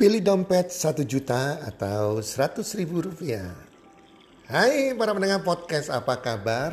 [0.00, 3.52] Pilih dompet 1 juta atau 100 ribu rupiah.
[4.48, 6.72] Hai para pendengar podcast, apa kabar?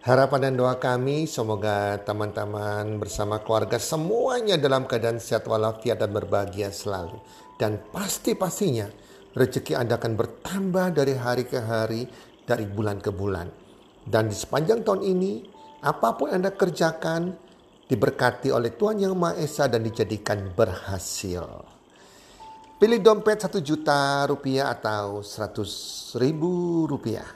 [0.00, 6.72] Harapan dan doa kami semoga teman-teman bersama keluarga semuanya dalam keadaan sehat walafiat dan berbahagia
[6.72, 7.20] selalu.
[7.60, 8.88] Dan pasti-pastinya
[9.36, 12.08] rezeki Anda akan bertambah dari hari ke hari,
[12.48, 13.52] dari bulan ke bulan.
[14.00, 15.44] Dan di sepanjang tahun ini,
[15.84, 17.36] apa pun Anda kerjakan,
[17.84, 21.76] diberkati oleh Tuhan Yang Maha Esa dan dijadikan berhasil.
[22.80, 27.28] Pilih dompet 1 juta rupiah atau 100 ribu rupiah.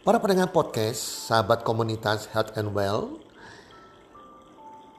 [0.00, 3.20] Para pendengar podcast, sahabat komunitas Health and Well,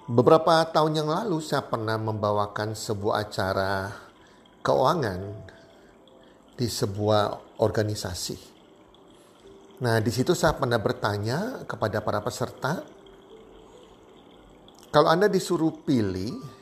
[0.05, 3.89] beberapa tahun yang lalu saya pernah membawakan sebuah acara
[4.61, 5.33] keuangan
[6.53, 8.37] di sebuah organisasi.
[9.81, 12.85] Nah, di situ saya pernah bertanya kepada para peserta,
[14.93, 16.54] kalau Anda disuruh pilih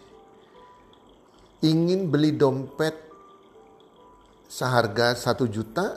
[1.63, 2.91] ingin beli dompet
[4.51, 5.95] seharga satu juta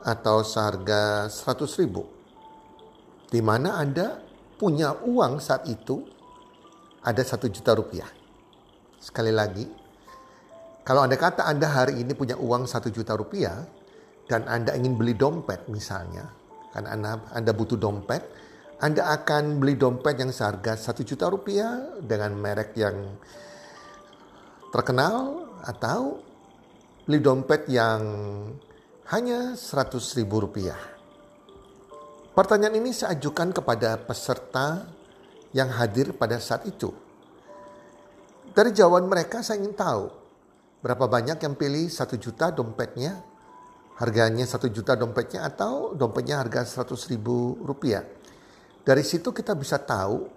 [0.00, 2.08] atau seharga seratus ribu.
[3.28, 4.16] Di mana Anda
[4.56, 6.00] punya uang saat itu
[7.04, 8.08] ada satu juta rupiah.
[8.96, 9.68] Sekali lagi,
[10.82, 13.68] kalau Anda kata Anda hari ini punya uang satu juta rupiah
[14.24, 16.32] dan Anda ingin beli dompet misalnya,
[16.72, 18.24] karena Anda, Anda butuh dompet,
[18.80, 22.96] Anda akan beli dompet yang seharga satu juta rupiah dengan merek yang
[24.68, 26.20] terkenal atau
[27.08, 28.02] beli dompet yang
[29.08, 30.76] hanya 100 ribu rupiah.
[32.36, 34.84] Pertanyaan ini saya ajukan kepada peserta
[35.56, 36.92] yang hadir pada saat itu.
[38.52, 40.12] Dari jawaban mereka saya ingin tahu
[40.84, 43.18] berapa banyak yang pilih satu juta dompetnya,
[43.98, 48.04] harganya satu juta dompetnya atau dompetnya harga 100 ribu rupiah.
[48.84, 50.28] Dari situ kita bisa tahu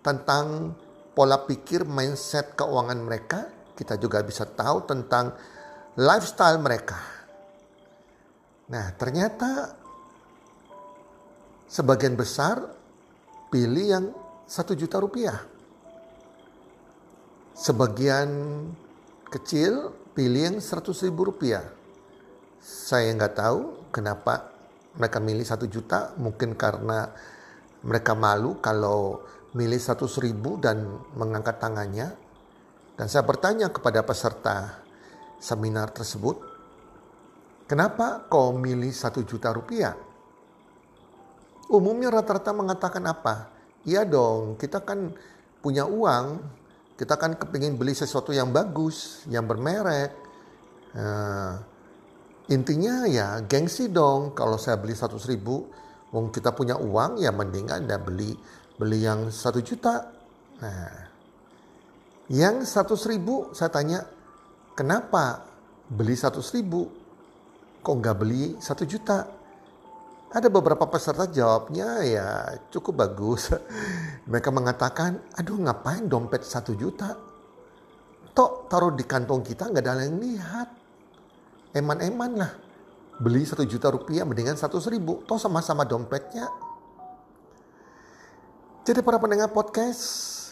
[0.00, 0.72] tentang
[1.12, 5.32] pola pikir mindset keuangan mereka kita juga bisa tahu tentang
[5.96, 7.00] lifestyle mereka.
[8.68, 9.72] Nah, ternyata
[11.64, 12.60] sebagian besar
[13.48, 14.04] pilih yang
[14.44, 15.40] satu juta rupiah.
[17.56, 18.28] Sebagian
[19.32, 21.64] kecil pilih yang seratus ribu rupiah.
[22.60, 24.52] Saya nggak tahu kenapa
[25.00, 26.12] mereka milih satu juta.
[26.20, 27.08] Mungkin karena
[27.80, 29.24] mereka malu kalau
[29.56, 30.84] milih seratus ribu dan
[31.16, 32.14] mengangkat tangannya
[33.00, 34.84] dan saya bertanya kepada peserta
[35.40, 36.36] seminar tersebut,
[37.64, 39.96] kenapa kau milih satu juta rupiah?
[41.72, 43.48] Umumnya rata-rata mengatakan apa?
[43.88, 45.16] Iya dong, kita kan
[45.64, 46.44] punya uang,
[47.00, 50.12] kita kan kepingin beli sesuatu yang bagus, yang bermerek.
[50.92, 51.56] Nah,
[52.52, 55.72] intinya ya gengsi dong kalau saya beli satu ribu,
[56.12, 58.36] wong kita punya uang ya mending anda beli
[58.76, 60.04] beli yang satu juta.
[60.60, 61.09] Nah,
[62.30, 64.06] yang 100 ribu saya tanya,
[64.78, 65.42] kenapa
[65.90, 66.86] beli 100 ribu?
[67.82, 69.26] Kok nggak beli 1 juta?
[70.30, 73.50] Ada beberapa peserta jawabnya ya cukup bagus.
[74.30, 77.18] Mereka mengatakan, aduh ngapain dompet 1 juta?
[78.30, 80.68] Tok taruh di kantong kita nggak ada yang lihat.
[81.74, 82.52] Eman-eman lah.
[83.18, 85.26] Beli 1 juta rupiah mendingan 100 ribu.
[85.26, 86.46] Toh sama-sama dompetnya.
[88.86, 90.49] Jadi para pendengar podcast,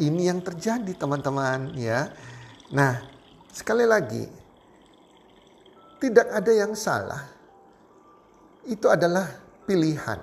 [0.00, 2.08] ini yang terjadi teman-teman ya.
[2.72, 2.96] Nah,
[3.52, 4.24] sekali lagi
[6.00, 7.22] tidak ada yang salah.
[8.64, 9.28] Itu adalah
[9.68, 10.20] pilihan.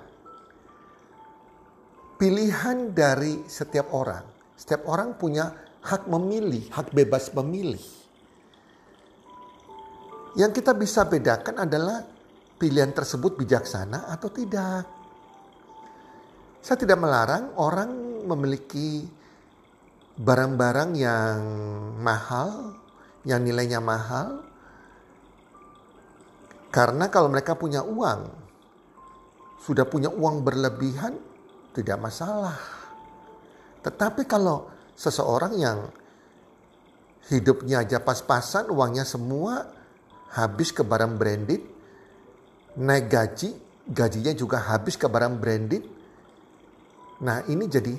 [2.20, 4.24] Pilihan dari setiap orang.
[4.58, 5.48] Setiap orang punya
[5.80, 7.80] hak memilih, hak bebas memilih.
[10.36, 12.04] Yang kita bisa bedakan adalah
[12.60, 14.84] pilihan tersebut bijaksana atau tidak.
[16.60, 17.88] Saya tidak melarang orang
[18.28, 19.19] memiliki
[20.20, 21.40] barang-barang yang
[21.96, 22.76] mahal,
[23.24, 24.44] yang nilainya mahal,
[26.68, 28.28] karena kalau mereka punya uang,
[29.64, 31.16] sudah punya uang berlebihan,
[31.72, 32.60] tidak masalah.
[33.80, 35.88] Tetapi kalau seseorang yang
[37.32, 39.72] hidupnya aja pas-pasan, uangnya semua
[40.36, 41.64] habis ke barang branded,
[42.76, 43.56] naik gaji,
[43.88, 45.82] gajinya juga habis ke barang branded.
[47.24, 47.96] Nah ini jadi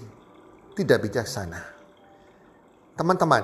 [0.78, 1.81] tidak bijaksana.
[3.02, 3.42] Teman-teman,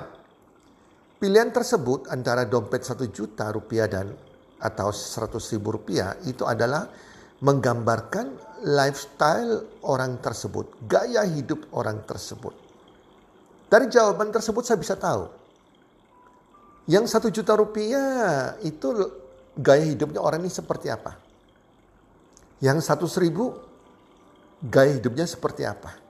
[1.17, 4.13] pilihan tersebut antara dompet 1 juta rupiah dan
[4.61, 6.85] atau 100 ribu rupiah itu adalah
[7.41, 8.37] menggambarkan
[8.69, 12.53] lifestyle orang tersebut, gaya hidup orang tersebut.
[13.65, 15.25] Dari jawaban tersebut saya bisa tahu.
[16.85, 18.93] Yang satu juta rupiah itu
[19.57, 21.17] gaya hidupnya orang ini seperti apa.
[22.61, 23.57] Yang satu seribu
[24.61, 26.06] gaya hidupnya seperti apa.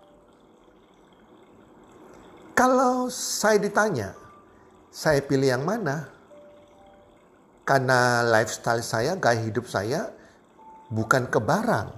[2.58, 4.18] Kalau saya ditanya,
[4.90, 6.10] saya pilih yang mana?
[7.62, 10.10] Karena lifestyle saya, gaya hidup saya
[10.90, 11.94] bukan ke barang.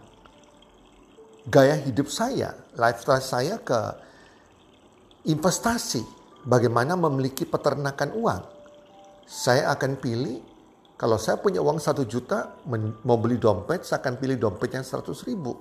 [1.47, 3.79] Gaya hidup saya, lifestyle saya ke
[5.31, 6.03] investasi.
[6.43, 8.43] Bagaimana memiliki peternakan uang.
[9.23, 10.43] Saya akan pilih
[10.99, 12.59] kalau saya punya uang satu juta
[13.07, 15.55] mau beli dompet, saya akan pilih dompet yang 100 ribu.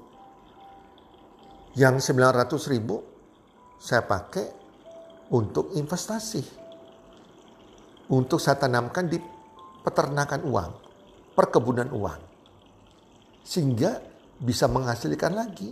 [1.78, 3.06] Yang 900 ribu
[3.78, 4.57] saya pakai
[5.32, 6.42] untuk investasi.
[8.08, 9.20] Untuk saya tanamkan di
[9.84, 10.70] peternakan uang,
[11.36, 12.20] perkebunan uang.
[13.44, 14.00] Sehingga
[14.40, 15.70] bisa menghasilkan lagi.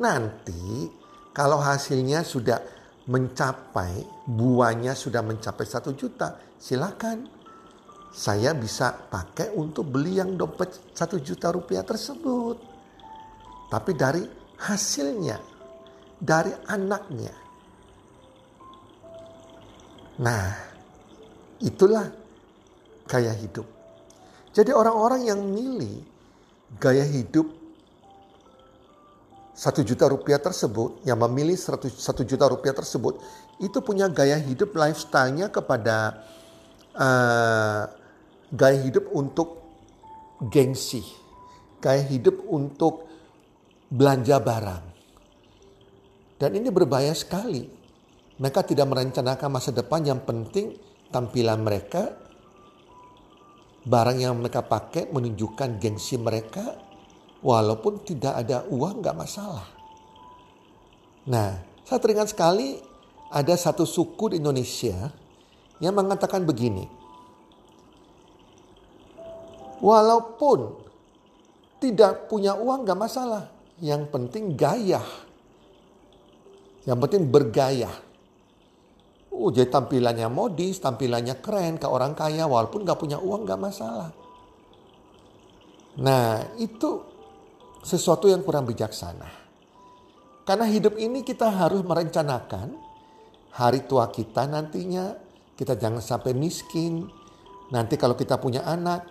[0.00, 0.88] Nanti
[1.32, 2.60] kalau hasilnya sudah
[3.08, 7.40] mencapai, buahnya sudah mencapai satu juta, silakan
[8.10, 12.58] saya bisa pakai untuk beli yang dompet satu juta rupiah tersebut.
[13.70, 14.26] Tapi dari
[14.58, 15.38] hasilnya,
[16.18, 17.49] dari anaknya.
[20.20, 20.52] Nah,
[21.64, 22.12] itulah
[23.08, 23.64] gaya hidup.
[24.52, 26.04] Jadi orang-orang yang milih
[26.76, 27.48] gaya hidup
[29.56, 33.20] satu juta rupiah tersebut, yang memilih satu juta rupiah tersebut,
[33.60, 36.24] itu punya gaya hidup lifestyle-nya kepada
[36.96, 37.84] uh,
[38.52, 39.60] gaya hidup untuk
[40.48, 41.04] gengsi,
[41.80, 43.04] gaya hidup untuk
[43.92, 44.84] belanja barang.
[46.40, 47.79] Dan ini berbahaya sekali.
[48.40, 50.72] Mereka tidak merencanakan masa depan yang penting
[51.12, 52.16] tampilan mereka,
[53.84, 56.80] barang yang mereka pakai menunjukkan gengsi mereka,
[57.44, 59.68] walaupun tidak ada uang nggak masalah.
[61.28, 62.80] Nah, saya teringat sekali
[63.28, 65.12] ada satu suku di Indonesia
[65.84, 67.00] yang mengatakan begini,
[69.80, 70.76] Walaupun
[71.80, 73.48] tidak punya uang gak masalah.
[73.80, 75.00] Yang penting gaya.
[76.84, 77.88] Yang penting bergaya.
[79.30, 84.10] Oh, jadi tampilannya modis, tampilannya keren ke orang kaya walaupun gak punya uang gak masalah.
[86.02, 87.02] Nah itu
[87.82, 89.40] sesuatu yang kurang bijaksana.
[90.44, 92.74] Karena hidup ini kita harus merencanakan
[93.54, 95.14] hari tua kita nantinya.
[95.54, 97.06] Kita jangan sampai miskin.
[97.70, 99.06] Nanti kalau kita punya anak,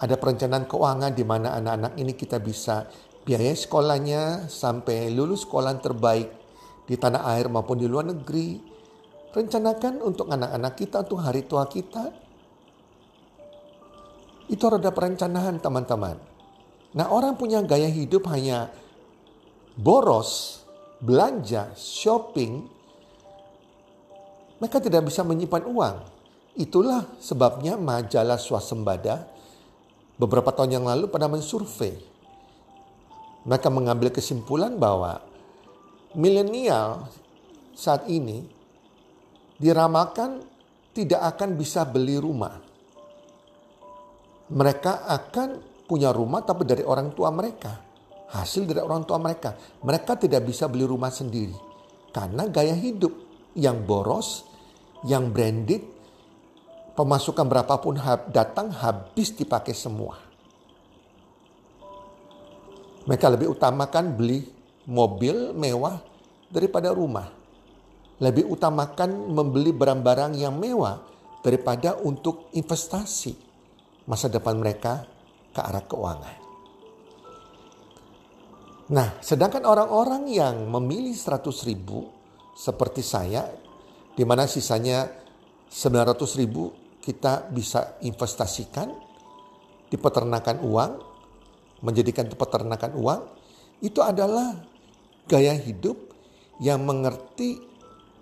[0.00, 2.88] ada perencanaan keuangan di mana anak-anak ini kita bisa
[3.24, 6.28] biaya sekolahnya sampai lulus sekolah terbaik
[6.88, 8.69] di tanah air maupun di luar negeri.
[9.30, 12.10] Rencanakan untuk anak-anak kita, untuk hari tua kita.
[14.50, 16.18] Itu ada perencanaan teman-teman.
[16.98, 18.74] Nah orang punya gaya hidup hanya
[19.78, 20.62] boros,
[20.98, 22.66] belanja, shopping.
[24.58, 25.96] Mereka tidak bisa menyimpan uang.
[26.58, 29.30] Itulah sebabnya majalah swasembada
[30.18, 31.96] beberapa tahun yang lalu pada mensurvei.
[33.46, 35.22] Mereka mengambil kesimpulan bahwa
[36.12, 37.08] milenial
[37.72, 38.44] saat ini
[39.60, 40.40] diramalkan
[40.96, 42.56] tidak akan bisa beli rumah.
[44.50, 45.48] Mereka akan
[45.86, 47.78] punya rumah tapi dari orang tua mereka.
[48.30, 49.54] Hasil dari orang tua mereka.
[49.84, 51.54] Mereka tidak bisa beli rumah sendiri.
[52.10, 53.14] Karena gaya hidup
[53.54, 54.48] yang boros,
[55.06, 55.82] yang branded,
[56.98, 57.98] pemasukan berapapun
[58.34, 60.18] datang habis dipakai semua.
[63.06, 64.46] Mereka lebih utamakan beli
[64.86, 65.98] mobil mewah
[66.50, 67.39] daripada rumah.
[68.20, 71.00] Lebih utamakan membeli barang-barang yang mewah
[71.40, 73.32] daripada untuk investasi
[74.04, 75.08] masa depan mereka
[75.50, 76.36] ke arah keuangan.
[78.90, 82.10] Nah, sedangkan orang-orang yang memilih 100 ribu
[82.58, 83.46] seperti saya,
[84.12, 85.06] di mana sisanya
[85.70, 88.90] 900 ribu kita bisa investasikan
[89.86, 90.92] di peternakan uang,
[91.86, 93.20] menjadikan peternakan uang,
[93.80, 94.58] itu adalah
[95.30, 95.96] gaya hidup
[96.58, 97.69] yang mengerti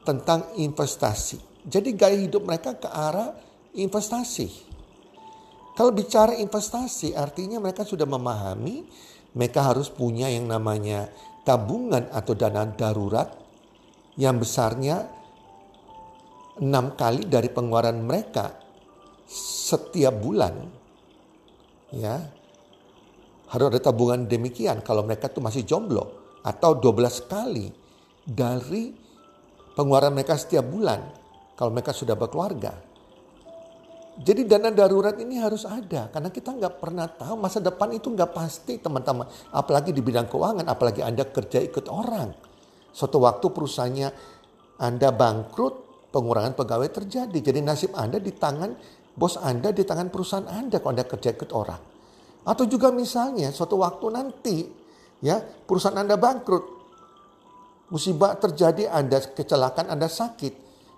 [0.09, 1.69] tentang investasi.
[1.69, 3.37] Jadi gaya hidup mereka ke arah
[3.77, 4.49] investasi.
[5.77, 8.89] Kalau bicara investasi artinya mereka sudah memahami
[9.37, 11.13] mereka harus punya yang namanya
[11.45, 13.29] tabungan atau dana darurat
[14.17, 15.07] yang besarnya
[16.59, 18.59] enam kali dari pengeluaran mereka
[19.29, 20.57] setiap bulan
[21.95, 22.17] ya
[23.49, 26.05] harus ada tabungan demikian kalau mereka tuh masih jomblo
[26.43, 27.71] atau 12 kali
[28.27, 29.08] dari
[29.79, 30.99] pengeluaran mereka setiap bulan
[31.55, 32.75] kalau mereka sudah berkeluarga.
[34.19, 38.35] Jadi dana darurat ini harus ada karena kita nggak pernah tahu masa depan itu nggak
[38.35, 39.31] pasti teman-teman.
[39.55, 42.35] Apalagi di bidang keuangan, apalagi Anda kerja ikut orang.
[42.91, 44.09] Suatu waktu perusahaannya
[44.83, 47.39] Anda bangkrut, pengurangan pegawai terjadi.
[47.39, 48.75] Jadi nasib Anda di tangan
[49.15, 51.83] bos Anda di tangan perusahaan Anda kalau Anda kerja ikut orang.
[52.43, 54.67] Atau juga misalnya suatu waktu nanti
[55.23, 56.78] ya perusahaan Anda bangkrut.
[57.89, 60.55] Musibah terjadi Anda kecelakaan Anda sakit.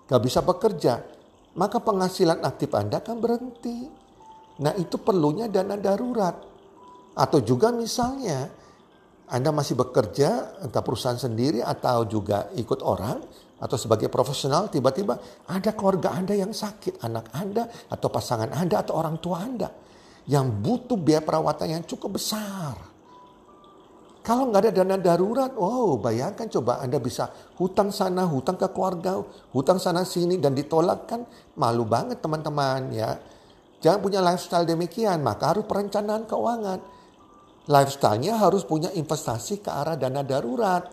[0.07, 1.19] Gak bisa bekerja.
[1.51, 3.83] maka penghasilan aktif Anda akan berhenti.
[4.63, 6.35] Nah itu perlunya dana darurat.
[7.11, 8.47] Atau juga misalnya
[9.27, 13.19] Anda masih bekerja entah perusahaan sendiri atau juga ikut orang
[13.61, 15.19] atau sebagai profesional tiba-tiba
[15.51, 19.69] ada keluarga Anda yang sakit, anak Anda atau pasangan Anda atau orang tua Anda
[20.31, 22.90] yang butuh biaya perawatan yang cukup besar.
[24.21, 27.25] Kalau nggak ada dana darurat, wow bayangkan coba Anda bisa
[27.57, 29.17] hutang sana, hutang ke keluarga,
[29.49, 31.25] hutang sana sini dan ditolak kan
[31.57, 33.17] malu banget teman-teman ya.
[33.81, 36.79] Jangan punya lifestyle demikian, maka harus perencanaan keuangan.
[37.65, 40.85] Lifestyle-nya harus punya investasi ke arah dana darurat.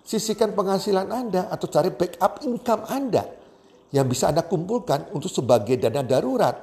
[0.00, 3.28] Sisihkan penghasilan Anda atau cari backup income Anda
[3.92, 6.56] yang bisa Anda kumpulkan untuk sebagai dana darurat.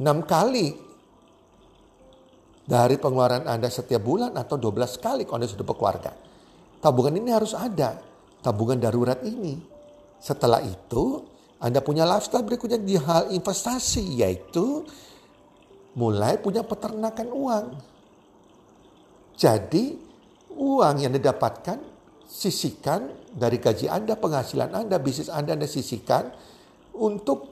[0.00, 0.89] 6 kali
[2.70, 6.14] dari pengeluaran Anda setiap bulan atau 12 kali kalau Anda sudah berkeluarga.
[6.78, 7.98] Tabungan ini harus ada,
[8.46, 9.58] tabungan darurat ini.
[10.22, 11.26] Setelah itu,
[11.58, 14.86] Anda punya lifestyle berikutnya di hal investasi, yaitu
[15.98, 17.66] mulai punya peternakan uang.
[19.34, 19.98] Jadi,
[20.54, 21.82] uang yang didapatkan,
[22.22, 26.30] sisihkan dari gaji Anda, penghasilan Anda, bisnis Anda, Anda sisihkan
[26.94, 27.50] untuk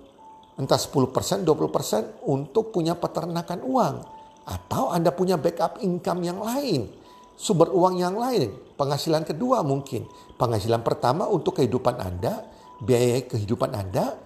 [0.55, 4.18] entah 10%, 20% untuk punya peternakan uang
[4.49, 6.89] atau Anda punya backup income yang lain,
[7.37, 8.49] sumber uang yang lain,
[8.81, 10.09] penghasilan kedua mungkin.
[10.41, 12.49] Penghasilan pertama untuk kehidupan Anda,
[12.81, 14.17] biaya kehidupan Anda,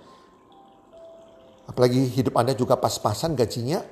[1.66, 3.82] apalagi hidup Anda juga pas-pasan gajinya.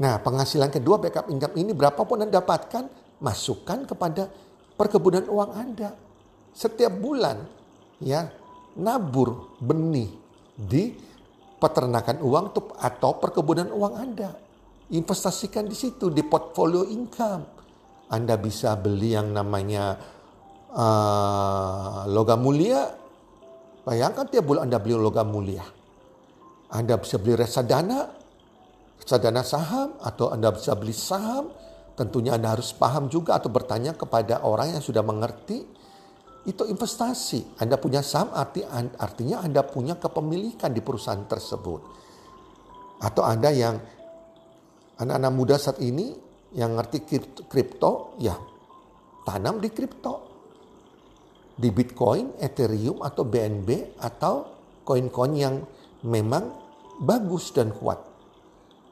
[0.00, 2.88] Nah penghasilan kedua backup income ini berapapun Anda dapatkan,
[3.20, 4.32] masukkan kepada
[4.80, 5.92] perkebunan uang Anda.
[6.56, 7.44] Setiap bulan
[8.00, 8.32] ya
[8.80, 10.08] nabur benih
[10.56, 10.96] di
[11.60, 12.46] peternakan uang
[12.80, 14.47] atau perkebunan uang Anda
[14.92, 17.44] investasikan di situ di portfolio income.
[18.08, 20.00] Anda bisa beli yang namanya
[20.72, 22.88] uh, logam mulia.
[23.84, 25.64] Bayangkan tiap bulan Anda beli logam mulia.
[26.72, 28.08] Anda bisa beli reksadana,
[29.00, 31.52] reksadana saham atau Anda bisa beli saham.
[31.96, 35.76] Tentunya Anda harus paham juga atau bertanya kepada orang yang sudah mengerti.
[36.48, 37.60] Itu investasi.
[37.60, 38.64] Anda punya saham arti,
[38.96, 41.80] artinya Anda punya kepemilikan di perusahaan tersebut.
[43.04, 43.76] Atau Anda yang
[44.98, 46.14] anak-anak muda saat ini
[46.58, 47.06] yang ngerti
[47.46, 48.34] kripto, ya
[49.24, 50.26] tanam di kripto.
[51.58, 54.46] Di Bitcoin, Ethereum, atau BNB, atau
[54.86, 55.58] koin-koin yang
[56.06, 56.54] memang
[57.02, 57.98] bagus dan kuat.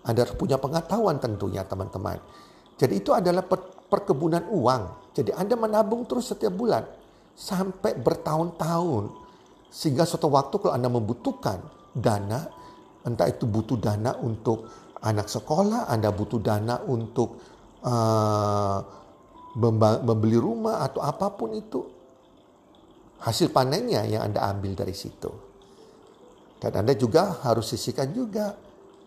[0.03, 2.19] Anda harus punya pengetahuan tentunya teman-teman.
[2.75, 3.47] Jadi itu adalah
[3.87, 5.15] perkebunan uang.
[5.15, 6.83] Jadi Anda menabung terus setiap bulan
[7.39, 9.15] sampai bertahun-tahun.
[9.71, 11.63] Sehingga suatu waktu kalau Anda membutuhkan
[11.95, 12.51] dana,
[13.07, 14.67] entah itu butuh dana untuk
[15.07, 17.39] anak sekolah, Anda butuh dana untuk
[17.87, 18.79] uh,
[20.03, 21.81] membeli rumah atau apa pun itu.
[23.23, 25.31] Hasil panennya yang Anda ambil dari situ.
[26.61, 28.53] Dan Anda juga harus sisihkan juga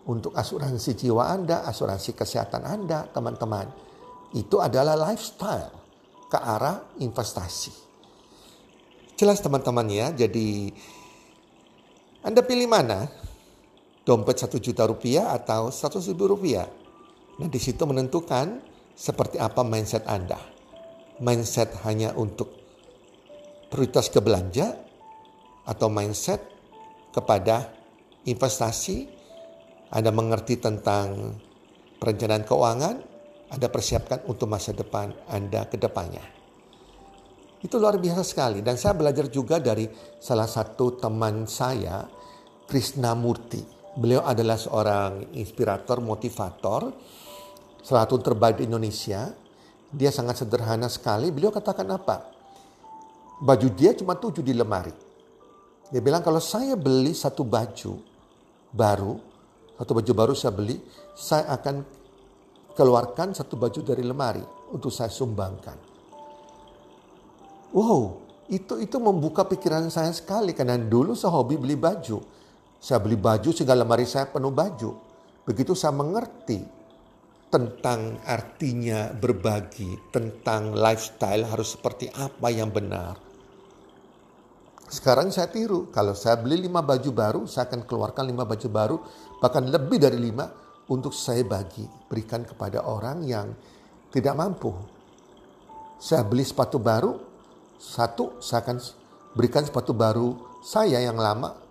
[0.08, 3.68] untuk asuransi jiwa Anda, asuransi kesehatan Anda, teman-teman.
[4.34, 5.70] Itu adalah lifestyle
[6.26, 7.74] ke arah investasi.
[9.14, 10.72] Jelas teman-teman ya, jadi
[12.24, 13.19] Anda pilih mana?
[14.04, 16.66] Dompet satu juta rupiah atau satu ribu rupiah.
[17.40, 18.60] Nah di situ menentukan
[18.96, 20.36] seperti apa mindset Anda.
[21.20, 22.52] Mindset hanya untuk
[23.72, 24.76] prioritas ke belanja
[25.64, 26.40] atau mindset
[27.12, 27.72] kepada
[28.28, 29.20] investasi.
[29.90, 31.34] Anda mengerti tentang
[31.98, 32.96] perencanaan keuangan,
[33.50, 36.22] Anda persiapkan untuk masa depan Anda ke depannya.
[37.60, 39.84] Itu luar biasa sekali dan saya belajar juga dari
[40.22, 42.06] salah satu teman saya,
[42.70, 43.79] Krishna Murti.
[43.98, 46.94] Beliau adalah seorang inspirator, motivator,
[47.82, 49.34] satu terbaik di Indonesia.
[49.90, 51.34] Dia sangat sederhana sekali.
[51.34, 52.30] Beliau katakan apa?
[53.42, 54.94] Baju dia cuma tujuh di lemari.
[55.90, 57.98] Dia bilang kalau saya beli satu baju
[58.70, 59.18] baru,
[59.74, 60.78] satu baju baru saya beli,
[61.18, 61.82] saya akan
[62.78, 65.74] keluarkan satu baju dari lemari untuk saya sumbangkan.
[67.74, 72.22] Wow, itu itu membuka pikiran saya sekali karena dulu saya hobi beli baju.
[72.80, 74.96] Saya beli baju sehingga lemari saya penuh baju.
[75.44, 76.64] Begitu saya mengerti
[77.52, 83.20] tentang artinya berbagi, tentang lifestyle harus seperti apa yang benar.
[84.90, 88.96] Sekarang saya tiru, kalau saya beli lima baju baru, saya akan keluarkan lima baju baru,
[89.38, 90.50] bahkan lebih dari lima
[90.90, 93.54] untuk saya bagi, berikan kepada orang yang
[94.10, 94.74] tidak mampu.
[96.00, 97.18] Saya beli sepatu baru,
[97.78, 98.82] satu saya akan
[99.38, 101.69] berikan sepatu baru saya yang lama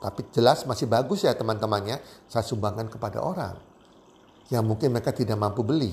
[0.00, 3.54] tapi jelas masih bagus ya teman-temannya saya sumbangkan kepada orang
[4.48, 5.92] yang mungkin mereka tidak mampu beli.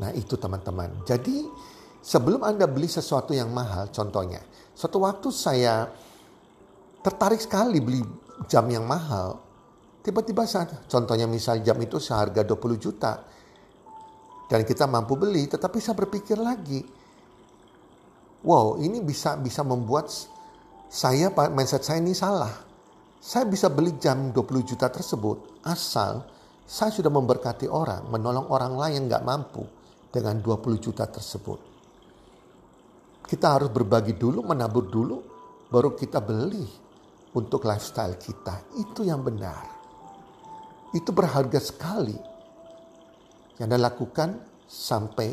[0.00, 1.04] Nah itu teman-teman.
[1.04, 1.44] Jadi
[2.00, 4.40] sebelum Anda beli sesuatu yang mahal contohnya.
[4.74, 5.86] Suatu waktu saya
[7.04, 8.00] tertarik sekali beli
[8.48, 9.42] jam yang mahal.
[10.00, 13.24] Tiba-tiba saat contohnya misal jam itu seharga 20 juta
[14.44, 16.84] dan kita mampu beli, tetapi saya berpikir lagi,
[18.44, 20.12] wow ini bisa bisa membuat
[20.92, 22.52] saya mindset saya ini salah.
[23.24, 26.28] Saya bisa beli jam 20 juta tersebut asal
[26.68, 29.64] saya sudah memberkati orang, menolong orang lain yang nggak mampu
[30.12, 31.56] dengan 20 juta tersebut.
[33.24, 35.16] Kita harus berbagi dulu, menabur dulu,
[35.72, 36.68] baru kita beli
[37.32, 38.76] untuk lifestyle kita.
[38.76, 39.72] Itu yang benar.
[40.92, 42.20] Itu berharga sekali.
[43.56, 44.28] Yang Anda lakukan
[44.68, 45.28] sampai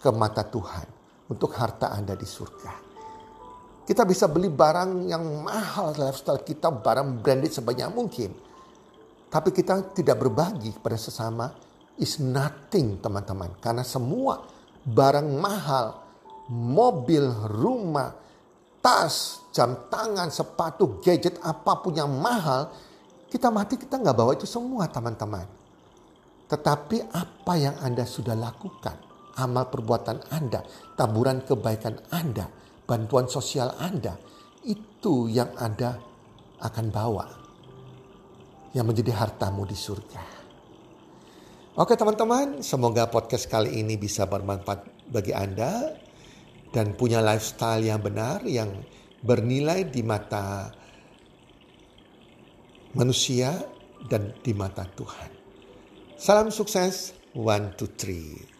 [0.00, 0.88] ke mata Tuhan
[1.28, 2.89] untuk harta Anda di surga.
[3.90, 8.30] Kita bisa beli barang yang mahal lifestyle kita, barang branded sebanyak mungkin.
[9.26, 11.50] Tapi kita tidak berbagi kepada sesama
[11.98, 13.50] is nothing teman-teman.
[13.58, 14.46] Karena semua
[14.86, 16.06] barang mahal,
[16.54, 18.14] mobil, rumah,
[18.78, 22.70] tas, jam tangan, sepatu, gadget, apa pun yang mahal,
[23.26, 25.50] kita mati kita nggak bawa itu semua teman-teman.
[26.46, 28.94] Tetapi apa yang Anda sudah lakukan,
[29.34, 30.62] amal perbuatan Anda,
[30.94, 32.59] taburan kebaikan Anda,
[32.90, 34.18] bantuan sosial Anda,
[34.66, 35.94] itu yang Anda
[36.58, 37.26] akan bawa.
[38.74, 40.42] Yang menjadi hartamu di surga.
[41.78, 45.94] Oke teman-teman, semoga podcast kali ini bisa bermanfaat bagi Anda
[46.74, 48.74] dan punya lifestyle yang benar yang
[49.22, 50.70] bernilai di mata
[52.94, 53.54] manusia
[54.10, 55.30] dan di mata Tuhan.
[56.18, 58.59] Salam sukses, one, two, three.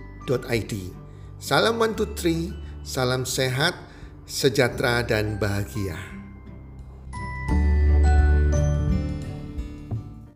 [0.27, 0.73] www.salam123.id.
[1.41, 2.53] Salam One Two Three,
[2.85, 3.73] salam sehat,
[4.29, 6.10] sejahtera dan bahagia.